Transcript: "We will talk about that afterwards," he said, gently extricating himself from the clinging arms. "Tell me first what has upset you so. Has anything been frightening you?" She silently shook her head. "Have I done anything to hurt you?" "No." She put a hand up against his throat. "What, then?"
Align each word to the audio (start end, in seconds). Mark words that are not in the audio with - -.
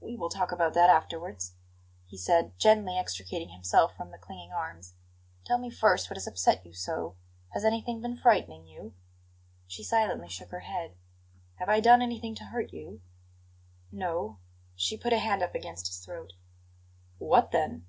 "We 0.00 0.16
will 0.16 0.30
talk 0.30 0.50
about 0.50 0.74
that 0.74 0.90
afterwards," 0.90 1.54
he 2.04 2.16
said, 2.16 2.58
gently 2.58 2.98
extricating 2.98 3.50
himself 3.50 3.94
from 3.96 4.10
the 4.10 4.18
clinging 4.18 4.50
arms. 4.50 4.94
"Tell 5.46 5.58
me 5.58 5.70
first 5.70 6.10
what 6.10 6.16
has 6.16 6.26
upset 6.26 6.66
you 6.66 6.72
so. 6.74 7.14
Has 7.50 7.64
anything 7.64 8.02
been 8.02 8.16
frightening 8.16 8.66
you?" 8.66 8.94
She 9.68 9.84
silently 9.84 10.28
shook 10.28 10.50
her 10.50 10.58
head. 10.66 10.96
"Have 11.60 11.68
I 11.68 11.78
done 11.78 12.02
anything 12.02 12.34
to 12.34 12.44
hurt 12.46 12.72
you?" 12.72 13.00
"No." 13.92 14.40
She 14.74 14.96
put 14.96 15.12
a 15.12 15.20
hand 15.20 15.40
up 15.40 15.54
against 15.54 15.86
his 15.86 15.98
throat. 16.04 16.32
"What, 17.18 17.52
then?" 17.52 17.86